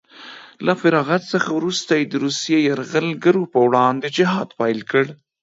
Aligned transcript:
له 0.65 0.73
فراغت 0.81 1.23
څخه 1.33 1.49
وروسته 1.59 1.91
یې 1.99 2.05
د 2.07 2.13
روسیې 2.25 2.57
یرغلګرو 2.69 3.43
په 3.53 3.59
وړاندې 3.67 4.07
جهاد 4.17 4.49
پیل 4.59 4.79
کړ 4.91 5.05